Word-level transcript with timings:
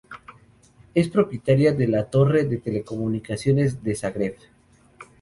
Es 0.95 1.09
propietaria 1.09 1.73
de 1.73 1.87
la 1.87 2.09
torre 2.09 2.45
de 2.45 2.57
telecomunicaciones 2.57 3.83
de 3.83 3.93
Zagreb. 3.93 4.35